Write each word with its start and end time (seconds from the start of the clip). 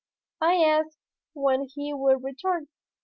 I 0.41 0.63
asked 0.63 0.97
when 1.33 1.67
he 1.75 1.93
would 1.93 2.23
return. 2.23 2.67